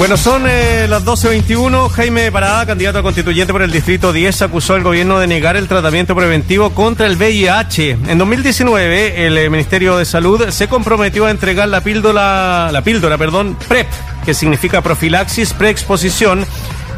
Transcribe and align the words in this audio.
Bueno, 0.00 0.16
son 0.16 0.46
eh, 0.48 0.86
las 0.88 1.04
12.21. 1.04 1.90
Jaime 1.90 2.32
Parada, 2.32 2.64
candidato 2.64 3.00
a 3.00 3.02
constituyente 3.02 3.52
por 3.52 3.60
el 3.60 3.70
Distrito 3.70 4.14
10, 4.14 4.40
acusó 4.40 4.72
al 4.72 4.82
gobierno 4.82 5.18
de 5.18 5.26
negar 5.26 5.58
el 5.58 5.68
tratamiento 5.68 6.16
preventivo 6.16 6.70
contra 6.70 7.06
el 7.06 7.18
VIH. 7.18 7.98
En 8.08 8.16
2019, 8.16 9.26
el 9.26 9.36
eh, 9.36 9.50
Ministerio 9.50 9.98
de 9.98 10.06
Salud 10.06 10.48
se 10.48 10.68
comprometió 10.68 11.26
a 11.26 11.30
entregar 11.30 11.68
la 11.68 11.82
píldora, 11.82 12.72
la 12.72 12.80
píldora, 12.82 13.18
perdón, 13.18 13.58
PrEP, 13.68 13.88
que 14.24 14.32
significa 14.32 14.80
profilaxis 14.80 15.52
preexposición, 15.52 16.46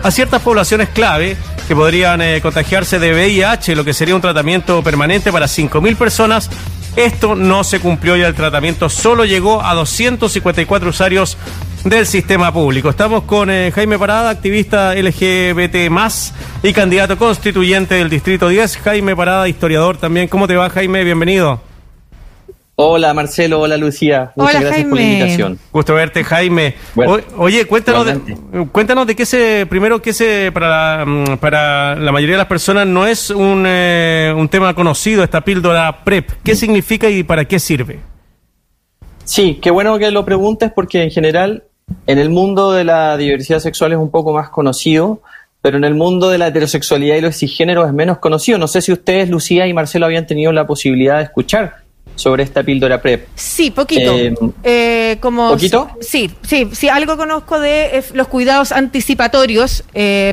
a 0.04 0.10
ciertas 0.12 0.40
poblaciones 0.40 0.88
clave 0.90 1.36
que 1.66 1.74
podrían 1.74 2.22
eh, 2.22 2.40
contagiarse 2.40 3.00
de 3.00 3.14
VIH, 3.14 3.74
lo 3.74 3.84
que 3.84 3.94
sería 3.94 4.14
un 4.14 4.20
tratamiento 4.20 4.80
permanente 4.84 5.32
para 5.32 5.46
5.000 5.46 5.96
personas. 5.96 6.50
Esto 6.94 7.34
no 7.34 7.64
se 7.64 7.80
cumplió 7.80 8.16
y 8.16 8.22
el 8.22 8.34
tratamiento 8.34 8.88
solo 8.88 9.24
llegó 9.24 9.64
a 9.64 9.74
254 9.74 10.90
usuarios 10.90 11.36
del 11.84 12.06
sistema 12.06 12.52
público. 12.52 12.90
Estamos 12.90 13.24
con 13.24 13.50
eh, 13.50 13.72
Jaime 13.74 13.98
Parada, 13.98 14.30
activista 14.30 14.94
LGBT 14.94 15.90
más 15.90 16.32
y 16.62 16.72
candidato 16.72 17.18
constituyente 17.18 17.96
del 17.96 18.08
Distrito 18.08 18.48
10. 18.48 18.76
Jaime 18.78 19.16
Parada, 19.16 19.48
historiador 19.48 19.96
también. 19.96 20.28
¿Cómo 20.28 20.46
te 20.46 20.56
va, 20.56 20.70
Jaime? 20.70 21.02
Bienvenido. 21.04 21.60
Hola 22.74 23.12
Marcelo, 23.12 23.60
hola 23.60 23.76
Lucía. 23.76 24.32
Muchas 24.34 24.54
hola, 24.54 24.64
gracias 24.64 24.88
por 24.88 24.98
la 24.98 25.04
invitación. 25.04 25.58
Gusto 25.72 25.94
verte, 25.94 26.24
Jaime. 26.24 26.74
oye, 27.36 27.66
cuéntanos 27.66 28.06
de, 28.06 28.66
cuéntanos 28.72 29.06
de 29.06 29.14
qué 29.14 29.26
se, 29.26 29.66
primero, 29.66 30.00
qué 30.00 30.12
se, 30.12 30.50
para, 30.52 31.04
mm, 31.04 31.36
para 31.38 31.96
la 31.96 32.12
mayoría 32.12 32.36
de 32.36 32.38
las 32.38 32.46
personas 32.46 32.86
no 32.86 33.06
es 33.06 33.28
un, 33.30 33.64
eh, 33.66 34.32
un 34.34 34.48
tema 34.48 34.74
conocido, 34.74 35.22
esta 35.22 35.42
píldora 35.42 36.02
PrEP. 36.02 36.30
¿Qué 36.42 36.56
significa 36.56 37.10
y 37.10 37.22
para 37.22 37.44
qué 37.44 37.58
sirve? 37.58 38.00
Sí, 39.24 39.58
qué 39.62 39.70
bueno 39.70 39.98
que 39.98 40.10
lo 40.10 40.24
preguntes 40.24 40.72
porque 40.74 41.02
en 41.02 41.10
general 41.10 41.64
en 42.06 42.18
el 42.18 42.30
mundo 42.30 42.72
de 42.72 42.84
la 42.84 43.16
diversidad 43.16 43.58
sexual 43.60 43.92
es 43.92 43.98
un 43.98 44.10
poco 44.10 44.32
más 44.32 44.48
conocido, 44.50 45.20
pero 45.60 45.76
en 45.76 45.84
el 45.84 45.94
mundo 45.94 46.28
de 46.28 46.38
la 46.38 46.48
heterosexualidad 46.48 47.16
y 47.16 47.20
los 47.20 47.36
cisgéneros 47.36 47.86
es 47.86 47.92
menos 47.92 48.18
conocido. 48.18 48.58
No 48.58 48.66
sé 48.66 48.82
si 48.82 48.92
ustedes, 48.92 49.28
Lucía 49.28 49.66
y 49.66 49.72
Marcelo, 49.72 50.06
habían 50.06 50.26
tenido 50.26 50.52
la 50.52 50.66
posibilidad 50.66 51.18
de 51.18 51.24
escuchar 51.24 51.82
sobre 52.16 52.42
esta 52.42 52.62
píldora 52.62 53.00
PrEP. 53.00 53.28
Sí, 53.34 53.70
poquito. 53.70 54.12
Eh, 54.16 54.34
eh, 54.64 55.16
como, 55.20 55.50
¿Poquito? 55.50 55.88
Sí, 56.00 56.30
sí, 56.42 56.68
sí, 56.72 56.88
algo 56.88 57.16
conozco 57.16 57.60
de 57.60 57.98
eh, 57.98 58.04
los 58.14 58.28
cuidados 58.28 58.72
anticipatorios 58.72 59.84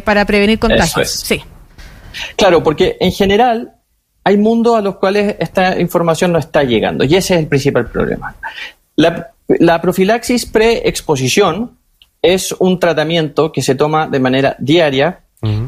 para 0.03 0.25
prevenir 0.25 0.59
contagios. 0.59 1.12
Sí. 1.12 1.41
Claro, 2.36 2.64
porque 2.64 2.97
en 3.00 3.12
general 3.12 3.73
hay 4.23 4.38
mundos 4.38 4.78
a 4.78 4.81
los 4.81 4.97
cuales 4.97 5.36
esta 5.39 5.80
información 5.80 6.31
no 6.31 6.39
está 6.39 6.64
llegando 6.64 7.03
y 7.03 7.16
ese 7.16 7.36
es 7.36 7.39
el 7.41 7.47
principal 7.47 7.89
problema. 7.89 8.36
La, 8.95 9.31
la 9.58 9.81
profilaxis 9.81 10.45
preexposición 10.45 11.78
es 12.22 12.52
un 12.59 12.80
tratamiento 12.80 13.52
que 13.52 13.61
se 13.61 13.75
toma 13.75 14.08
de 14.08 14.19
manera 14.19 14.56
diaria, 14.59 15.22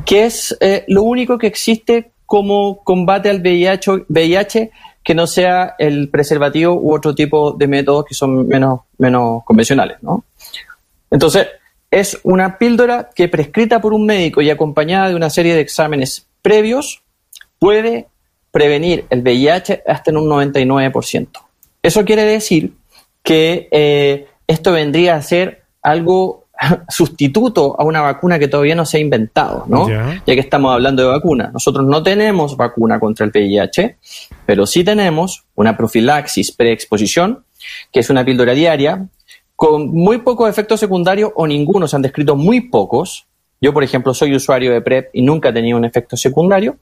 que 0.06 0.26
es 0.26 0.56
eh, 0.60 0.84
lo 0.88 1.04
único 1.04 1.38
que 1.38 1.48
existe 1.48 2.12
como 2.26 2.84
combate 2.84 3.30
al 3.30 3.42
VIH, 3.42 4.06
VIH, 4.10 4.72
que 5.04 5.16
no 5.16 5.26
sea 5.26 5.76
el 5.80 6.10
preservativo 6.10 6.76
u 6.76 6.94
otro 6.94 7.16
tipo 7.16 7.54
de 7.54 7.68
métodos 7.68 8.06
que 8.06 8.14
son 8.14 8.48
menos, 8.48 8.82
menos 8.98 9.44
convencionales. 9.46 9.98
¿no? 10.02 10.26
Entonces, 11.10 11.48
es 11.90 12.20
una 12.24 12.58
píldora 12.58 13.10
que 13.16 13.30
prescrita 13.30 13.82
por 13.82 13.94
un 13.94 14.06
médico 14.06 14.42
y 14.42 14.50
acompañada 14.50 15.10
de 15.10 15.16
una 15.16 15.30
serie 15.30 15.56
de 15.56 15.62
exámenes 15.62 16.28
previos 16.42 17.02
puede 17.60 18.08
prevenir 18.52 19.06
el 19.10 19.22
VIH 19.22 19.84
hasta 19.88 20.12
en 20.12 20.18
un 20.18 20.30
99%. 20.30 21.28
Eso 21.82 22.06
quiere 22.06 22.26
decir 22.26 22.74
que 23.24 23.68
eh, 23.72 24.28
esto 24.48 24.72
vendría 24.72 25.16
a 25.16 25.22
ser 25.22 25.64
algo 25.82 26.48
sustituto 26.90 27.76
a 27.80 27.84
una 27.84 28.02
vacuna 28.02 28.40
que 28.40 28.48
todavía 28.48 28.76
no 28.76 28.86
se 28.86 28.98
ha 28.98 29.00
inventado, 29.00 29.66
¿no? 29.68 29.90
Ya 29.90 30.22
que 30.26 30.40
estamos 30.40 30.74
hablando 30.74 31.02
de 31.02 31.10
vacuna. 31.10 31.50
Nosotros 31.54 31.86
no 31.86 32.04
tenemos 32.04 32.56
vacuna 32.58 33.00
contra 33.00 33.26
el 33.26 33.32
VIH, 33.32 33.98
pero 34.46 34.66
sí 34.66 34.84
tenemos 34.84 35.46
una 35.56 35.76
profilaxis 35.76 36.52
preexposición, 36.52 37.44
que 37.92 38.00
es 38.00 38.10
una 38.10 38.26
píldora 38.26 38.54
diaria, 38.54 39.08
con 39.56 39.92
muy 39.92 40.20
pocos 40.20 40.50
efectos 40.50 40.80
secundarios 40.80 41.32
o 41.36 41.46
ninguno, 41.46 41.88
se 41.88 41.96
han 41.96 42.02
descrito 42.02 42.36
muy 42.36 42.62
pocos. 42.62 43.28
Yo, 43.60 43.74
por 43.74 43.84
ejemplo, 43.84 44.12
soy 44.16 44.34
usuario 44.34 44.72
de 44.72 44.82
PrEP 44.82 45.12
y 45.14 45.22
nunca 45.22 45.50
he 45.50 45.54
tenido 45.54 45.78
un 45.78 45.86
efecto 45.86 46.18
secundario, 46.18 46.78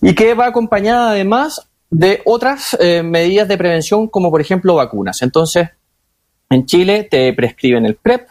y 0.00 0.14
que 0.14 0.32
va 0.32 0.46
acompañada 0.46 1.10
además 1.10 1.69
de 1.90 2.22
otras 2.24 2.76
eh, 2.80 3.02
medidas 3.02 3.48
de 3.48 3.58
prevención, 3.58 4.08
como 4.08 4.30
por 4.30 4.40
ejemplo 4.40 4.76
vacunas. 4.76 5.22
Entonces, 5.22 5.68
en 6.48 6.66
Chile 6.66 7.08
te 7.10 7.32
prescriben 7.32 7.84
el 7.84 7.96
PrEP 7.96 8.28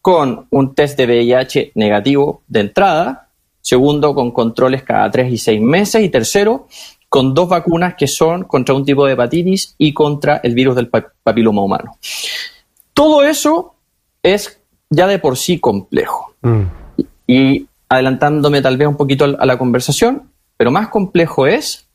con 0.00 0.46
un 0.50 0.74
test 0.74 0.98
de 0.98 1.06
VIH 1.06 1.72
negativo 1.76 2.42
de 2.48 2.60
entrada, 2.60 3.28
segundo, 3.60 4.14
con 4.14 4.32
controles 4.32 4.82
cada 4.82 5.10
tres 5.10 5.32
y 5.32 5.38
seis 5.38 5.60
meses, 5.60 6.02
y 6.02 6.08
tercero, 6.08 6.66
con 7.08 7.34
dos 7.34 7.48
vacunas 7.48 7.94
que 7.94 8.08
son 8.08 8.44
contra 8.44 8.74
un 8.74 8.84
tipo 8.84 9.06
de 9.06 9.12
hepatitis 9.12 9.74
y 9.78 9.92
contra 9.92 10.38
el 10.42 10.54
virus 10.54 10.74
del 10.74 10.88
papiloma 10.88 11.62
humano. 11.62 11.98
Todo 12.94 13.22
eso 13.22 13.74
es 14.22 14.60
ya 14.90 15.06
de 15.06 15.18
por 15.18 15.36
sí 15.36 15.58
complejo. 15.60 16.34
Mm. 16.42 16.62
Y 17.26 17.66
adelantándome 17.88 18.62
tal 18.62 18.76
vez 18.76 18.88
un 18.88 18.96
poquito 18.96 19.24
a 19.24 19.46
la 19.46 19.58
conversación, 19.58 20.30
pero 20.56 20.70
más 20.70 20.88
complejo 20.88 21.46
es 21.46 21.86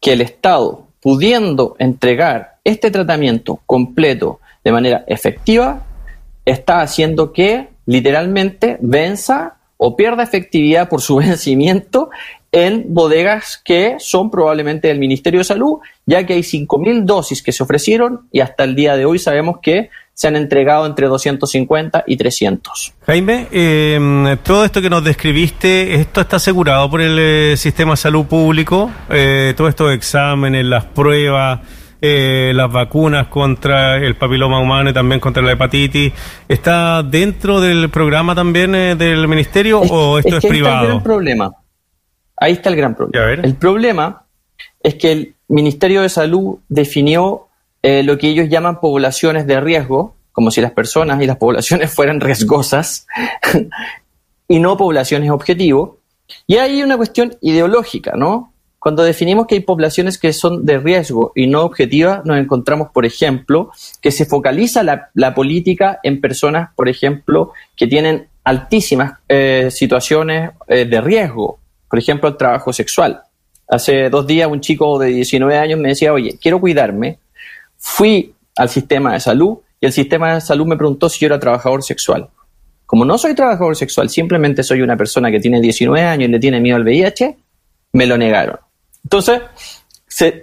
que 0.00 0.12
el 0.12 0.20
Estado, 0.20 0.86
pudiendo 1.00 1.76
entregar 1.78 2.58
este 2.64 2.90
tratamiento 2.90 3.60
completo 3.66 4.40
de 4.64 4.72
manera 4.72 5.04
efectiva, 5.06 5.84
está 6.44 6.80
haciendo 6.80 7.32
que 7.32 7.68
literalmente 7.86 8.78
venza 8.80 9.56
o 9.76 9.96
pierda 9.96 10.22
efectividad 10.22 10.88
por 10.88 11.00
su 11.00 11.16
vencimiento 11.18 12.10
en 12.50 12.86
bodegas 12.94 13.60
que 13.62 13.96
son 13.98 14.30
probablemente 14.30 14.88
del 14.88 14.98
Ministerio 14.98 15.40
de 15.40 15.44
Salud, 15.44 15.78
ya 16.06 16.24
que 16.24 16.34
hay 16.34 16.40
5.000 16.40 17.04
dosis 17.04 17.42
que 17.42 17.52
se 17.52 17.62
ofrecieron 17.62 18.28
y 18.32 18.40
hasta 18.40 18.64
el 18.64 18.74
día 18.74 18.96
de 18.96 19.04
hoy 19.04 19.18
sabemos 19.18 19.58
que 19.60 19.90
se 20.18 20.26
han 20.26 20.34
entregado 20.34 20.84
entre 20.84 21.06
250 21.06 22.02
y 22.04 22.16
300. 22.16 22.92
Jaime, 23.06 23.46
eh, 23.52 24.36
todo 24.42 24.64
esto 24.64 24.82
que 24.82 24.90
nos 24.90 25.04
describiste, 25.04 25.94
¿esto 25.94 26.20
está 26.20 26.36
asegurado 26.36 26.90
por 26.90 27.00
el 27.00 27.16
eh, 27.20 27.56
sistema 27.56 27.92
de 27.92 27.98
salud 27.98 28.26
público? 28.26 28.90
Eh, 29.10 29.54
todos 29.56 29.68
estos 29.68 29.94
exámenes, 29.94 30.64
las 30.64 30.86
pruebas, 30.86 31.60
eh, 32.02 32.50
las 32.52 32.68
vacunas 32.72 33.28
contra 33.28 33.98
el 33.98 34.16
papiloma 34.16 34.58
humano 34.58 34.90
y 34.90 34.92
también 34.92 35.20
contra 35.20 35.40
la 35.40 35.52
hepatitis, 35.52 36.12
¿está 36.48 37.04
dentro 37.04 37.60
del 37.60 37.88
programa 37.88 38.34
también 38.34 38.72
del 38.72 39.28
ministerio 39.28 39.82
o 39.82 40.18
esto 40.18 40.38
es, 40.38 40.44
es 40.44 40.50
privado? 40.50 40.78
Ahí 40.78 40.82
está 40.82 40.82
el 40.82 40.88
gran 40.88 41.02
problema. 41.04 41.52
Ahí 42.36 42.52
está 42.54 42.70
el 42.70 42.76
gran 42.76 42.94
problema. 42.96 43.42
El 43.44 43.54
problema 43.54 44.24
es 44.82 44.96
que 44.96 45.12
el 45.12 45.34
Ministerio 45.46 46.02
de 46.02 46.08
Salud 46.08 46.58
definió 46.68 47.47
eh, 47.82 48.02
lo 48.02 48.18
que 48.18 48.28
ellos 48.28 48.48
llaman 48.48 48.80
poblaciones 48.80 49.46
de 49.46 49.60
riesgo, 49.60 50.16
como 50.32 50.50
si 50.50 50.60
las 50.60 50.72
personas 50.72 51.22
y 51.22 51.26
las 51.26 51.36
poblaciones 51.36 51.90
fueran 51.94 52.20
riesgosas 52.20 53.06
y 54.48 54.58
no 54.58 54.76
poblaciones 54.76 55.30
objetivo. 55.30 55.98
Y 56.46 56.56
hay 56.56 56.82
una 56.82 56.96
cuestión 56.96 57.36
ideológica, 57.40 58.12
¿no? 58.16 58.52
Cuando 58.78 59.02
definimos 59.02 59.46
que 59.46 59.56
hay 59.56 59.60
poblaciones 59.60 60.18
que 60.18 60.32
son 60.32 60.64
de 60.64 60.78
riesgo 60.78 61.32
y 61.34 61.48
no 61.48 61.62
objetivas, 61.62 62.24
nos 62.24 62.38
encontramos, 62.38 62.90
por 62.92 63.04
ejemplo, 63.04 63.72
que 64.00 64.12
se 64.12 64.24
focaliza 64.24 64.84
la, 64.84 65.34
política 65.34 65.98
en 66.04 66.20
personas, 66.20 66.70
por 66.76 66.88
ejemplo, 66.88 67.52
que 67.76 67.88
tienen 67.88 68.28
altísimas 68.44 69.18
eh, 69.28 69.68
situaciones 69.70 70.52
eh, 70.68 70.84
de 70.84 71.00
riesgo, 71.00 71.58
por 71.90 71.98
ejemplo, 71.98 72.28
el 72.28 72.36
trabajo 72.36 72.72
sexual. 72.72 73.22
Hace 73.68 74.08
dos 74.10 74.26
días 74.26 74.48
un 74.48 74.60
chico 74.60 74.98
de 74.98 75.08
19 75.08 75.58
años 75.58 75.80
me 75.80 75.88
decía, 75.88 76.12
oye, 76.12 76.38
quiero 76.40 76.60
cuidarme, 76.60 77.18
Fui 77.90 78.32
al 78.54 78.68
sistema 78.68 79.14
de 79.14 79.20
salud 79.20 79.58
y 79.80 79.86
el 79.86 79.92
sistema 79.92 80.34
de 80.34 80.40
salud 80.40 80.66
me 80.66 80.76
preguntó 80.76 81.08
si 81.08 81.20
yo 81.20 81.26
era 81.26 81.40
trabajador 81.40 81.82
sexual. 81.82 82.28
Como 82.86 83.04
no 83.04 83.18
soy 83.18 83.34
trabajador 83.34 83.74
sexual, 83.74 84.08
simplemente 84.08 84.62
soy 84.62 84.82
una 84.82 84.96
persona 84.96 85.30
que 85.30 85.40
tiene 85.40 85.60
19 85.60 86.06
años 86.06 86.28
y 86.28 86.32
le 86.32 86.38
tiene 86.38 86.60
miedo 86.60 86.76
al 86.76 86.84
VIH, 86.84 87.36
me 87.92 88.06
lo 88.06 88.16
negaron. 88.16 88.58
Entonces, 89.02 89.40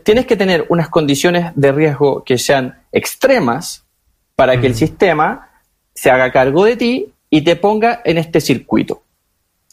tienes 0.04 0.26
que 0.26 0.36
tener 0.36 0.66
unas 0.70 0.90
condiciones 0.90 1.52
de 1.56 1.72
riesgo 1.72 2.24
que 2.26 2.38
sean 2.38 2.82
extremas 2.92 3.86
para 4.36 4.60
que 4.60 4.68
el 4.68 4.76
sistema 4.76 5.62
se 5.94 6.10
haga 6.10 6.32
cargo 6.32 6.66
de 6.66 6.76
ti 6.76 7.14
y 7.30 7.42
te 7.42 7.56
ponga 7.56 8.02
en 8.04 8.18
este 8.18 8.42
circuito. 8.42 9.04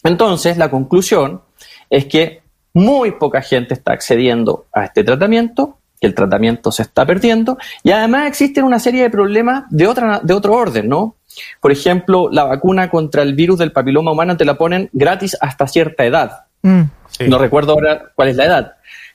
Entonces, 0.04 0.56
la 0.56 0.70
conclusión 0.70 1.42
es 1.90 2.04
que 2.04 2.42
muy 2.74 3.12
poca 3.12 3.42
gente 3.42 3.74
está 3.74 3.92
accediendo 3.92 4.66
a 4.72 4.84
este 4.84 5.02
tratamiento 5.02 5.78
que 6.02 6.08
el 6.08 6.16
tratamiento 6.16 6.72
se 6.72 6.82
está 6.82 7.06
perdiendo 7.06 7.58
y 7.84 7.92
además 7.92 8.26
existen 8.26 8.64
una 8.64 8.80
serie 8.80 9.04
de 9.04 9.10
problemas 9.10 9.66
de, 9.70 9.86
otra, 9.86 10.18
de 10.20 10.34
otro 10.34 10.54
orden, 10.54 10.88
¿no? 10.88 11.14
Por 11.60 11.70
ejemplo, 11.70 12.28
la 12.28 12.42
vacuna 12.42 12.90
contra 12.90 13.22
el 13.22 13.34
virus 13.34 13.60
del 13.60 13.70
papiloma 13.70 14.10
humano 14.10 14.36
te 14.36 14.44
la 14.44 14.58
ponen 14.58 14.90
gratis 14.92 15.36
hasta 15.40 15.68
cierta 15.68 16.04
edad. 16.04 16.46
Mm. 16.62 16.82
No 17.28 17.38
recuerdo 17.38 17.74
ahora 17.74 18.10
cuál 18.16 18.30
es 18.30 18.36
la 18.36 18.46
edad. 18.46 18.72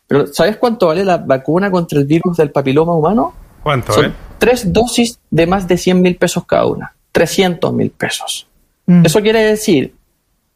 Pero 0.07 0.28
¿sabes 0.28 0.56
cuánto 0.56 0.88
vale 0.88 1.04
la 1.04 1.18
vacuna 1.18 1.69
contra 1.69 2.00
el 2.00 2.06
virus 2.06 2.38
del 2.38 2.51
papiloma 2.51 2.95
humano? 2.95 3.34
¿Cuánto? 3.62 3.92
Son 3.92 4.13
tres 4.38 4.72
dosis 4.72 5.19
de 5.30 5.45
más 5.45 5.68
de 5.68 5.78
100 5.78 6.01
mil 6.01 6.16
pesos 6.16 6.45
cada 6.45 6.68
una. 6.68 6.95
300 7.12 7.74
mil 7.74 7.89
pesos. 7.89 8.48
Mm. 8.86 9.06
Eso 9.06 9.22
quiere 9.22 9.44
decir 9.44 9.94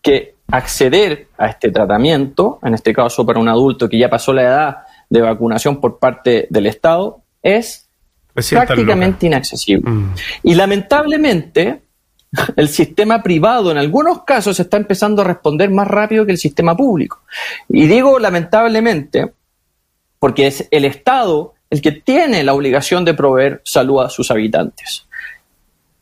que 0.01 0.35
acceder 0.49 1.27
a 1.37 1.47
este 1.47 1.71
tratamiento, 1.71 2.59
en 2.63 2.73
este 2.73 2.93
caso 2.93 3.25
para 3.25 3.37
un 3.37 3.49
adulto 3.49 3.89
que 3.89 3.99
ya 3.99 4.09
pasó 4.09 4.31
la 4.31 4.43
edad 4.43 4.77
de 5.11 5.21
vacunación 5.21 5.81
por 5.81 5.99
parte 5.99 6.47
del 6.49 6.65
Estado, 6.67 7.21
es 7.43 7.89
prácticamente 8.33 9.27
inaccesible. 9.27 9.91
Mm. 9.91 10.15
Y 10.43 10.55
lamentablemente, 10.55 11.81
el 12.55 12.69
sistema 12.69 13.21
privado 13.21 13.71
en 13.71 13.77
algunos 13.77 14.23
casos 14.23 14.57
está 14.59 14.77
empezando 14.77 15.21
a 15.21 15.25
responder 15.25 15.69
más 15.69 15.87
rápido 15.87 16.25
que 16.25 16.31
el 16.31 16.37
sistema 16.37 16.75
público. 16.75 17.23
Y 17.67 17.87
digo 17.87 18.17
lamentablemente 18.19 19.33
porque 20.17 20.47
es 20.47 20.67
el 20.71 20.85
Estado 20.85 21.55
el 21.69 21.81
que 21.81 21.91
tiene 21.91 22.43
la 22.43 22.53
obligación 22.53 23.03
de 23.03 23.13
proveer 23.13 23.61
salud 23.65 24.01
a 24.01 24.09
sus 24.09 24.31
habitantes. 24.31 25.07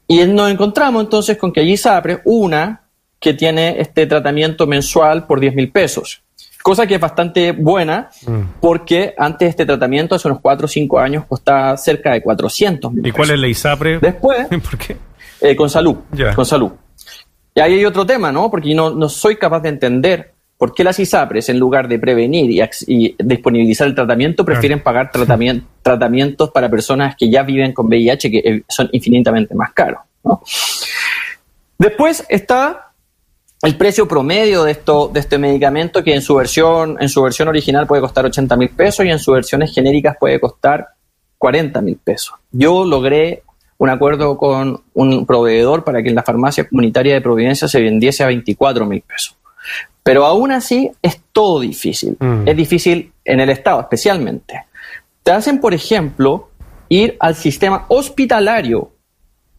Y 0.08 0.24
nos 0.26 0.52
encontramos 0.52 1.04
entonces 1.04 1.38
con 1.38 1.52
que 1.52 1.62
allí 1.62 1.78
se 1.78 1.90
abre 1.90 2.22
una 2.26 2.84
que 3.20 3.34
tiene 3.34 3.80
este 3.80 4.06
tratamiento 4.06 4.68
mensual 4.68 5.26
por 5.26 5.40
10 5.40 5.56
mil 5.56 5.72
pesos. 5.72 6.22
Cosa 6.62 6.86
que 6.86 6.96
es 6.96 7.02
bastante 7.02 7.54
buena 7.54 8.10
mm. 8.28 8.60
porque 8.60 9.14
antes 9.18 9.50
este 9.50 9.66
tratamiento, 9.66 10.16
hace 10.16 10.28
unos 10.28 10.42
4 10.42 10.66
o 10.66 10.68
5 10.68 11.00
años, 11.00 11.26
costaba 11.26 11.78
cerca 11.78 12.12
de 12.12 12.22
400 12.22 12.94
mil 12.94 13.08
¿Y 13.08 13.12
cuál 13.12 13.32
es 13.32 13.40
la 13.40 13.48
ISAPRE? 13.48 14.00
Después, 14.00 14.48
¿por 14.70 14.78
qué? 14.78 14.98
Eh, 15.42 15.56
con 15.56 15.70
salud, 15.70 15.96
con 16.36 16.46
salud. 16.46 16.72
Y 17.56 17.60
ahí 17.62 17.74
hay 17.76 17.86
otro 17.86 18.06
tema, 18.06 18.32
¿no? 18.32 18.52
Porque 18.52 18.74
no, 18.76 18.90
no 18.90 19.08
soy 19.08 19.38
capaz 19.38 19.62
de 19.62 19.70
entender 19.70 20.34
por 20.60 20.74
qué 20.74 20.84
las 20.84 21.00
ISAPRES, 21.00 21.48
en 21.50 21.58
lugar 21.58 21.88
de 21.88 21.98
prevenir 22.00 22.52
y, 22.86 23.16
disponibilizar 23.18 23.88
el 23.88 23.96
tratamiento, 23.96 24.44
prefieren 24.44 24.84
pagar 24.84 25.10
tratamientos 25.82 26.52
para 26.52 26.70
personas 26.70 27.16
que 27.18 27.30
ya 27.30 27.44
viven 27.44 27.72
con 27.72 27.88
VIH, 27.88 28.30
que 28.30 28.38
eh, 28.40 28.64
son 28.68 28.90
infinitamente 28.92 29.56
más 29.56 29.72
caros. 29.72 30.02
¿no? 30.22 30.42
Después 31.78 32.26
está 32.28 32.89
el 33.62 33.76
precio 33.76 34.08
promedio 34.08 34.64
de, 34.64 34.72
esto, 34.72 35.10
de 35.14 35.20
este 35.20 35.38
medicamento 35.38 36.04
que 36.04 36.14
en 36.14 36.22
su 36.22 36.36
versión, 36.36 36.98
en 37.00 37.10
su 37.10 37.22
versión 37.22 37.48
original 37.48 37.88
puede 37.88 38.02
costar 38.02 38.26
80 38.26 38.56
mil 38.56 38.70
pesos 38.70 39.06
y 39.06 39.10
en 39.10 39.20
sus 39.20 39.34
versiones 39.34 39.74
genéricas 39.74 40.16
puede 40.18 40.40
costar 40.40 40.88
40 41.38 41.82
mil 41.82 41.98
pesos. 41.98 42.36
Yo 42.52 42.86
logré 42.86 43.44
un 43.78 43.90
acuerdo 43.90 44.38
con 44.38 44.82
un 44.94 45.26
proveedor 45.26 45.84
para 45.84 46.02
que 46.04 46.10
en 46.10 46.16
la 46.16 46.24
farmacia 46.24 46.68
comunitaria 46.68 47.14
de 47.14 47.22
Providencia 47.22 47.68
se 47.68 47.82
vendiese 47.82 48.24
a 48.24 48.28
24 48.28 48.86
mil 48.86 49.02
pesos. 49.02 49.36
Pero 50.04 50.26
aún 50.26 50.52
así 50.52 50.92
es 51.02 51.22
todo 51.32 51.60
difícil. 51.60 52.18
Mm. 52.20 52.48
Es 52.48 52.56
difícil 52.56 53.12
en 53.24 53.40
el 53.40 53.50
Estado 53.50 53.82
especialmente. 53.82 54.66
Te 55.24 55.32
hacen, 55.32 55.60
por 55.60 55.74
ejemplo, 55.74 56.50
ir 56.90 57.16
al 57.20 57.36
sistema 57.36 57.86
hospitalario 57.90 58.92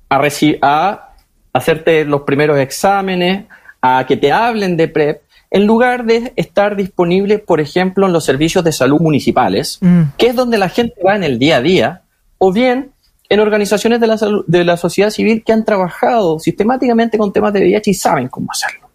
a, 0.09 0.21
a 0.63 1.15
hacerte 1.53 2.05
los 2.05 2.23
primeros 2.23 2.59
exámenes, 2.59 3.45
a 3.81 4.07
que 4.07 4.17
te 4.17 4.33
hablen 4.33 4.77
de 4.77 4.89
PrEP, 4.89 5.23
en 5.51 5.67
lugar 5.67 6.05
de 6.05 6.33
estar 6.37 6.77
disponible, 6.77 7.39
por 7.39 7.61
ejemplo, 7.61 8.07
en 8.07 8.13
los 8.13 8.25
servicios 8.25 8.63
de 8.63 8.73
salud 8.73 9.01
municipales, 9.01 9.79
mm. 9.81 10.03
que 10.17 10.29
es 10.29 10.37
donde 10.37 10.59
la 10.59 10.69
gente 10.69 10.95
va 11.05 11.17
en 11.17 11.25
el 11.25 11.39
día 11.39 11.57
a 11.57 11.61
día, 11.61 12.03
o 12.39 12.53
bien 12.53 12.93
en 13.29 13.41
organizaciones 13.41 14.01
de 14.01 14.07
la, 14.07 14.19
de 14.47 14.65
la 14.65 14.77
sociedad 14.77 15.11
civil 15.11 15.43
que 15.45 15.53
han 15.53 15.65
trabajado 15.65 16.39
sistemáticamente 16.39 17.19
con 17.19 17.33
temas 17.33 17.53
de 17.53 17.61
VIH 17.61 17.91
y 17.91 17.95
saben 17.95 18.29
cómo 18.29 18.49
hacerlo. 18.51 18.91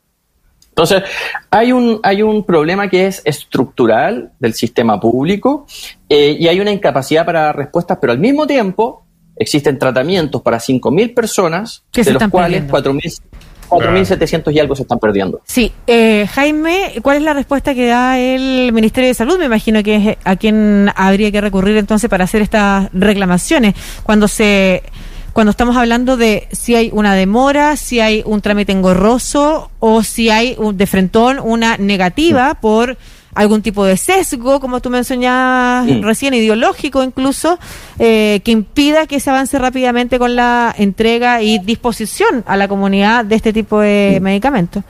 Entonces, 0.69 1.03
hay 1.49 1.71
un, 1.71 2.01
hay 2.03 2.21
un 2.21 2.43
problema 2.43 2.89
que 2.89 3.07
es 3.07 3.21
estructural 3.23 4.33
del 4.39 4.53
sistema 4.53 4.99
público 4.99 5.65
eh, 6.09 6.35
y 6.37 6.49
hay 6.49 6.59
una 6.59 6.71
incapacidad 6.71 7.25
para 7.25 7.43
dar 7.43 7.55
respuestas, 7.55 7.97
pero 8.01 8.11
al 8.11 8.19
mismo 8.19 8.45
tiempo 8.45 9.05
existen 9.37 9.79
tratamientos 9.79 10.41
para 10.41 10.57
5.000 10.57 11.13
personas, 11.13 11.85
de 11.93 12.11
los 12.11 12.27
cuales 12.27 12.67
4.000 12.67 13.21
4.700 13.69 14.53
y 14.53 14.59
algo 14.59 14.75
se 14.75 14.83
están 14.83 14.99
perdiendo. 14.99 15.41
Sí, 15.45 15.71
eh, 15.87 16.27
Jaime, 16.31 16.93
¿cuál 17.01 17.17
es 17.17 17.23
la 17.23 17.33
respuesta 17.33 17.73
que 17.73 17.87
da 17.87 18.19
el 18.19 18.71
Ministerio 18.73 19.07
de 19.07 19.13
Salud? 19.13 19.37
Me 19.37 19.45
imagino 19.45 19.83
que 19.83 19.95
es 19.95 20.17
a 20.23 20.35
quien 20.35 20.91
habría 20.95 21.31
que 21.31 21.41
recurrir 21.41 21.77
entonces 21.77 22.09
para 22.09 22.23
hacer 22.23 22.41
estas 22.41 22.89
reclamaciones. 22.93 23.75
Cuando 24.03 24.27
se 24.27 24.83
cuando 25.33 25.51
estamos 25.51 25.75
hablando 25.75 26.15
de 26.15 26.47
si 26.53 26.75
hay 26.75 26.91
una 26.93 27.13
demora, 27.13 27.75
si 27.75 27.99
hay 27.99 28.23
un 28.25 28.39
trámite 28.39 28.71
engorroso 28.71 29.69
o 29.79 30.01
si 30.01 30.29
hay 30.29 30.55
un, 30.57 30.77
de 30.77 30.87
frentón 30.87 31.39
una 31.43 31.75
negativa 31.75 32.53
por 32.61 32.97
algún 33.35 33.61
tipo 33.61 33.85
de 33.85 33.97
sesgo, 33.97 34.59
como 34.59 34.79
tú 34.79 34.89
mencionabas 34.89 36.01
recién, 36.01 36.33
ideológico 36.33 37.03
incluso, 37.03 37.59
eh, 37.99 38.39
que 38.43 38.51
impida 38.51 39.05
que 39.05 39.19
se 39.19 39.29
avance 39.29 39.59
rápidamente 39.59 40.17
con 40.17 40.35
la 40.35 40.73
entrega 40.77 41.41
y 41.41 41.59
disposición 41.59 42.43
a 42.47 42.57
la 42.57 42.67
comunidad 42.67 43.25
de 43.25 43.35
este 43.35 43.53
tipo 43.53 43.81
de 43.81 44.19
medicamentos. 44.21 44.83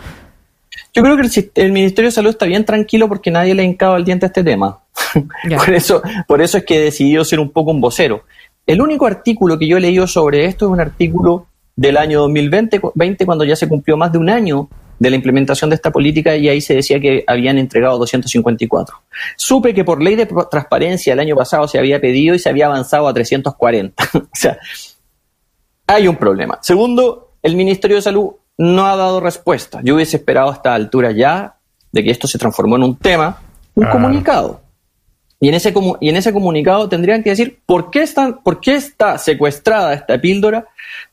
Yo 0.94 1.04
creo 1.04 1.18
que 1.18 1.52
el, 1.56 1.74
Ministerio 1.74 2.08
de 2.08 2.14
Salud 2.14 2.30
está 2.30 2.46
bien 2.46 2.64
tranquilo 2.64 3.10
porque 3.10 3.30
nadie 3.30 3.54
le 3.54 3.64
ha 3.64 3.66
hincado 3.66 3.98
el 3.98 4.06
diente 4.06 4.26
a 4.26 4.28
este 4.28 4.44
tema. 4.46 4.80
por, 5.58 5.74
eso, 5.74 6.02
por 6.26 6.42
eso 6.42 6.58
es 6.58 6.64
que 6.64 6.78
he 6.78 6.82
decidido 6.82 7.26
ser 7.26 7.42
un 7.42 7.50
poco 7.50 7.72
un 7.72 7.82
vocero. 7.82 8.24
El 8.66 8.82
único 8.82 9.06
artículo 9.06 9.60
que 9.60 9.68
yo 9.68 9.78
he 9.78 9.82
leído 9.82 10.08
sobre 10.08 10.46
esto 10.46 10.66
es 10.66 10.72
un 10.72 10.80
artículo 10.80 11.48
del 11.76 11.98
año 11.98 12.22
2020, 12.22 12.80
20, 12.94 13.26
cuando 13.26 13.44
ya 13.44 13.56
se 13.56 13.68
cumplió 13.68 13.98
más 13.98 14.12
de 14.12 14.20
un 14.20 14.30
año 14.30 14.70
de 15.00 15.10
la 15.10 15.16
implementación 15.16 15.70
de 15.70 15.76
esta 15.76 15.92
política 15.92 16.36
y 16.36 16.48
ahí 16.48 16.62
se 16.62 16.76
decía 16.76 17.00
que 17.00 17.24
habían 17.28 17.58
entregado 17.58 17.98
254. 17.98 18.96
Supe 19.36 19.74
que 19.74 19.84
por 19.84 20.02
ley 20.02 20.16
de 20.16 20.26
transparencia 20.26 21.14
el 21.14 21.20
año 21.20 21.36
pasado 21.36 21.68
se 21.68 21.78
había 21.78 22.00
pedido 22.00 22.36
y 22.36 22.40
se 22.40 22.50
había 22.50 22.68
avanzado 22.68 23.08
a 23.08 23.14
340. 23.14 24.04
o 24.14 24.28
sea, 24.34 24.58
hay 25.88 26.08
un 26.08 26.16
problema. 26.16 26.60
Segundo, 26.62 27.34
el 27.42 27.56
Ministerio 27.56 27.98
de 27.98 28.02
Salud 28.02 28.32
no 28.58 28.86
ha 28.86 28.96
dado 28.96 29.20
respuesta. 29.20 29.82
Yo 29.84 29.96
hubiese 29.96 30.18
esperado 30.18 30.50
a 30.50 30.54
esta 30.54 30.74
altura 30.74 31.12
ya 31.12 31.56
de 31.92 32.04
que 32.04 32.12
esto 32.12 32.28
se 32.28 32.38
transformó 32.38 32.78
en 32.78 32.84
un 32.84 32.98
tema, 32.98 33.42
un 33.76 33.86
ah. 33.86 33.90
comunicado. 33.90 34.62
Y 35.40 35.50
en, 35.50 35.56
ese, 35.56 35.74
y 36.00 36.10
en 36.10 36.16
ese 36.16 36.32
comunicado 36.32 36.88
tendrían 36.88 37.22
que 37.22 37.32
decir 37.32 37.60
por 37.66 37.92
qué, 37.92 38.02
están, 38.04 38.42
por 38.42 38.62
qué 38.62 38.76
está 38.76 39.18
secuestrada 39.18 39.94
esta 39.94 40.20
píldora 40.20 40.66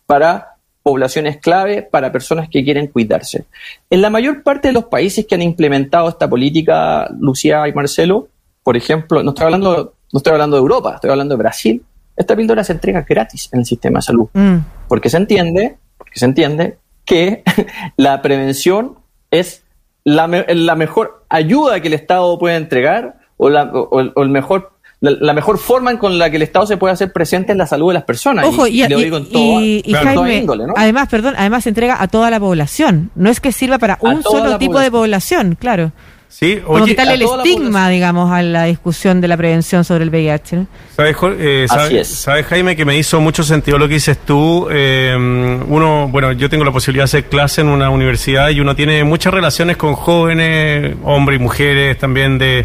para 0.07 0.52
poblaciones 0.83 1.39
clave 1.39 1.83
para 1.83 2.13
personas 2.13 2.49
que 2.49 2.65
quieren 2.65 2.89
cuidarse. 2.89 3.45
En 3.91 4.03
la 4.03 4.11
mayor 4.11 4.43
parte 4.43 4.69
de 4.69 4.75
los 4.75 4.85
países 4.87 5.27
que 5.27 5.35
han 5.35 5.43
implementado 5.43 6.09
esta 6.09 6.29
política, 6.29 7.09
Lucía 7.19 7.67
y 7.69 7.73
Marcelo, 7.73 8.29
por 8.63 8.77
ejemplo, 8.77 9.23
no 9.23 9.31
estoy 9.31 9.47
hablando, 9.47 9.95
no 10.13 10.17
estoy 10.17 10.33
hablando 10.33 10.57
de 10.57 10.61
Europa, 10.61 10.95
estoy 10.97 11.11
hablando 11.11 11.35
de 11.37 11.39
Brasil, 11.39 11.83
esta 12.17 12.37
píldora 12.37 12.65
se 12.65 12.73
entrega 12.73 13.03
gratis 13.09 13.49
en 13.53 13.61
el 13.61 13.67
sistema 13.67 13.99
de 13.99 14.03
salud. 14.03 14.29
Mm. 14.33 14.57
Porque 14.89 15.09
se 15.09 15.17
entiende, 15.17 15.77
porque 15.97 16.19
se 16.19 16.27
entiende 16.27 16.79
que 17.05 17.43
la 17.97 18.21
prevención 18.23 18.97
es 19.31 19.65
la, 20.05 20.27
la, 20.27 20.75
mejor 20.75 21.25
ayuda 21.29 21.81
que 21.81 21.89
el 21.89 21.95
Estado 21.95 22.39
puede 22.39 22.57
entregar 22.57 23.21
o, 23.37 23.49
la, 23.49 23.65
o 23.73 24.23
el 24.23 24.29
mejor 24.29 24.72
la, 25.03 25.33
mejor 25.33 25.59
forma 25.59 25.99
con 25.99 26.17
la 26.17 26.31
que 26.31 26.37
el 26.37 26.43
Estado 26.43 26.65
se 26.65 26.77
puede 26.77 26.95
hacer 26.95 27.13
presente 27.13 27.51
en 27.51 27.59
la 27.59 27.67
salud 27.67 27.89
de 27.89 27.95
las 27.95 28.05
personas. 28.05 28.47
Ojo, 28.47 28.69
y, 28.69 28.83
además, 28.83 31.09
perdón, 31.09 31.35
además 31.37 31.65
se 31.65 31.71
entrega 31.71 32.01
a 32.01 32.07
toda 32.07 32.31
la 32.31 32.39
población. 32.39 33.11
No 33.17 33.29
es 33.29 33.41
que 33.41 33.51
sirva 33.51 33.79
para 33.79 33.99
un 34.01 34.23
solo 34.23 34.59
tipo 34.59 34.79
de 34.79 34.91
población, 34.91 35.57
claro. 35.59 35.91
Sí, 36.29 36.61
oye, 36.67 36.87
quitarle 36.87 37.15
el 37.15 37.23
estigma, 37.23 37.91
digamos, 37.91 38.33
a 38.33 38.41
la 38.41 38.65
discusión 38.65 39.21
de 39.21 39.29
la 39.29 39.37
prevención 39.37 39.85
sobre 39.85 40.05
el 40.05 40.11
VIH. 40.11 40.67
¿Sabes, 40.97 41.17
eh, 41.39 41.67
sabes, 42.05 42.47
Jaime, 42.47 42.75
que 42.75 42.87
me 42.87 42.97
hizo 42.97 43.21
mucho 43.21 43.43
sentido 43.43 43.77
lo 43.77 43.87
que 43.87 43.95
dices 43.95 44.17
tú? 44.25 44.67
Eh, 44.71 45.15
uno, 45.15 46.09
bueno, 46.09 46.33
yo 46.33 46.49
tengo 46.49 46.65
la 46.65 46.73
posibilidad 46.73 47.03
de 47.03 47.05
hacer 47.05 47.25
clase 47.27 47.61
en 47.61 47.69
una 47.69 47.91
universidad 47.91 48.49
y 48.49 48.61
uno 48.61 48.75
tiene 48.75 49.05
muchas 49.05 49.35
relaciones 49.35 49.77
con 49.77 49.95
jóvenes, 49.95 50.95
hombres 51.05 51.39
y 51.39 51.43
mujeres 51.43 51.99
también 51.99 52.39
de 52.39 52.65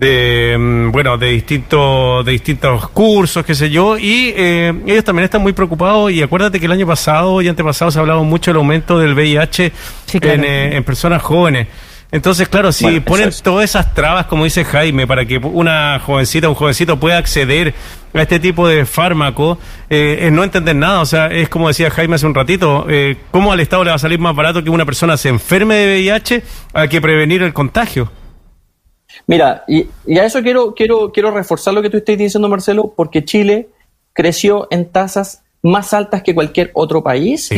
de 0.00 0.56
mm, 0.58 0.92
bueno 0.92 1.18
de 1.18 1.28
distintos 1.28 2.24
de 2.24 2.32
distintos 2.32 2.88
cursos 2.88 3.44
qué 3.44 3.54
sé 3.54 3.68
yo 3.68 3.98
y 3.98 4.32
eh, 4.34 4.72
ellos 4.86 5.04
también 5.04 5.24
están 5.24 5.42
muy 5.42 5.52
preocupados 5.52 6.10
y 6.10 6.22
acuérdate 6.22 6.58
que 6.58 6.64
el 6.64 6.72
año 6.72 6.86
pasado 6.86 7.42
y 7.42 7.48
antepasado 7.48 7.90
se 7.90 7.98
ha 7.98 8.00
hablado 8.00 8.24
mucho 8.24 8.50
del 8.50 8.56
aumento 8.56 8.98
del 8.98 9.12
VIH 9.12 9.66
eh, 9.66 10.70
en, 10.72 10.84
personas 10.84 11.22
jóvenes. 11.22 11.68
Entonces 12.10 12.48
claro 12.48 12.72
si 12.72 13.00
ponen 13.00 13.30
todas 13.42 13.66
esas 13.66 13.92
trabas 13.92 14.24
como 14.24 14.44
dice 14.44 14.64
Jaime 14.64 15.06
para 15.06 15.26
que 15.26 15.36
una 15.36 16.00
jovencita 16.00 16.48
un 16.48 16.54
jovencito 16.54 16.98
pueda 16.98 17.18
acceder 17.18 17.74
a 18.14 18.22
este 18.22 18.40
tipo 18.40 18.66
de 18.66 18.86
fármaco 18.86 19.58
eh, 19.90 20.20
es 20.22 20.32
no 20.32 20.42
entender 20.42 20.76
nada. 20.76 21.02
O 21.02 21.06
sea 21.06 21.26
es 21.26 21.50
como 21.50 21.68
decía 21.68 21.90
Jaime 21.90 22.14
hace 22.14 22.24
un 22.24 22.34
ratito 22.34 22.86
cómo 23.30 23.52
al 23.52 23.60
Estado 23.60 23.84
le 23.84 23.90
va 23.90 23.96
a 23.96 23.98
salir 23.98 24.18
más 24.18 24.34
barato 24.34 24.64
que 24.64 24.70
una 24.70 24.86
persona 24.86 25.18
se 25.18 25.28
enferme 25.28 25.74
de 25.74 25.86
VIH 25.96 26.42
a 26.72 26.88
que 26.88 27.02
prevenir 27.02 27.42
el 27.42 27.52
contagio 27.52 28.10
Mira, 29.30 29.62
y, 29.68 29.86
a 30.18 30.24
eso 30.24 30.42
quiero, 30.42 30.74
quiero, 30.74 31.12
quiero 31.12 31.30
reforzar 31.30 31.72
lo 31.72 31.82
que 31.82 31.88
tú 31.88 31.98
estás 31.98 32.18
diciendo, 32.18 32.48
Marcelo, 32.48 32.92
porque 32.96 33.24
Chile 33.24 33.68
creció 34.12 34.66
en 34.72 34.86
tasas 34.86 35.44
más 35.62 35.94
altas 35.94 36.24
que 36.24 36.34
cualquier 36.34 36.72
otro 36.74 37.04
país. 37.04 37.48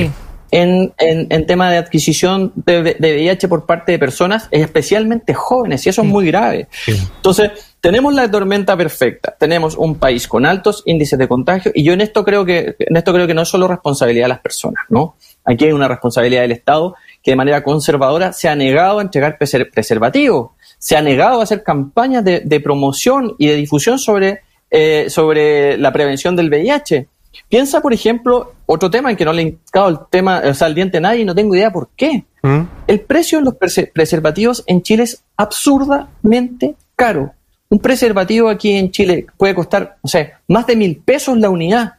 En, 0.55 0.93
en, 0.99 1.47
tema 1.47 1.71
de 1.71 1.79
adquisición 1.79 2.53
de, 2.55 2.95
VIH 3.01 3.49
por 3.49 3.65
parte 3.65 3.93
de 3.93 3.99
personas, 3.99 4.49
especialmente 4.51 5.33
jóvenes, 5.33 5.87
y 5.87 5.89
eso 5.89 6.03
es 6.03 6.09
muy 6.09 6.27
grave. 6.27 6.69
Entonces, 6.87 7.53
tenemos 7.81 8.13
la 8.13 8.31
tormenta 8.31 8.77
perfecta, 8.77 9.35
tenemos 9.41 9.75
un 9.79 9.95
país 9.95 10.29
con 10.29 10.45
altos 10.45 10.83
índices 10.85 11.19
de 11.19 11.27
contagio 11.27 11.73
y 11.75 11.83
yo 11.85 11.95
en 11.95 12.03
esto 12.03 12.23
creo 12.23 12.45
que 12.45 12.77
en 12.79 12.97
esto 12.99 13.15
creo 13.15 13.27
que 13.27 13.33
no 13.33 13.43
es 13.43 13.49
solo 13.49 13.67
responsabilidad 13.67 14.27
de 14.27 14.29
las 14.29 14.41
personas, 14.41 14.85
¿no? 14.91 15.17
Aquí 15.45 15.65
hay 15.65 15.73
una 15.73 15.89
responsabilidad 15.89 16.43
del 16.43 16.53
Estado 16.53 16.97
que 17.23 17.31
de 17.31 17.37
manera 17.37 17.65
conservadora 17.65 18.35
se 18.35 18.49
ha 18.51 18.55
negado 18.55 18.99
a 18.99 19.03
entregar 19.03 19.39
preservativos, 19.39 20.51
se 20.83 20.97
ha 20.97 21.01
negado 21.01 21.39
a 21.39 21.45
hacer 21.45 21.63
campañas 21.63 22.25
de, 22.25 22.61
promoción 22.61 23.37
y 23.39 23.47
de 23.47 23.55
difusión 23.55 24.01
sobre, 24.01 24.41
eh, 24.69 25.07
sobre 25.09 25.79
la 25.79 25.93
prevención 25.93 26.35
del 26.35 26.49
VIH. 26.49 27.07
Piensa, 27.49 27.81
por 27.81 27.93
ejemplo, 27.93 28.55
otro 28.67 28.91
tema 28.91 29.09
en 29.09 29.17
que 29.17 29.25
no 29.25 29.33
le 29.33 29.43
he 29.43 29.45
indicado 29.45 29.89
el 29.89 29.99
tema, 30.11 30.43
o 30.45 30.53
sea, 30.53 30.67
el 30.67 30.75
diente 30.75 30.99
a 30.99 31.01
nadie 31.01 31.21
y 31.21 31.25
no 31.25 31.37
tengo 31.37 31.55
idea 31.55 31.73
por 31.73 31.91
qué. 31.95 32.25
¿Mm? 32.43 32.63
El 32.89 33.01
precio 33.03 33.39
de 33.39 33.45
los 33.45 33.55
preservativos 33.55 34.65
en 34.67 34.83
Chile 34.83 35.05
es 35.05 35.23
absurdamente 35.37 36.75
caro. 36.97 37.33
Un 37.69 37.79
preservativo 37.79 38.49
aquí 38.49 38.73
en 38.73 38.91
Chile 38.91 39.27
puede 39.37 39.55
costar, 39.55 39.99
o 40.03 40.09
sea, 40.09 40.41
más 40.49 40.67
de 40.67 40.75
mil 40.75 40.97
pesos 40.97 41.39
la 41.39 41.49
unidad. 41.49 41.93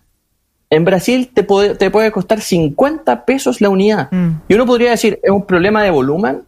En 0.69 0.83
Brasil 0.83 1.31
te 1.33 1.43
puede, 1.43 1.75
te 1.75 1.89
puede 1.89 2.11
costar 2.11 2.41
50 2.41 3.23
pesos 3.23 3.61
la 3.61 3.69
unidad. 3.69 4.11
Mm. 4.11 4.41
Y 4.49 4.53
uno 4.55 4.65
podría 4.65 4.91
decir, 4.91 5.21
¿es 5.23 5.31
un 5.31 5.45
problema 5.45 5.81
de 5.83 5.89
volumen? 5.89 6.41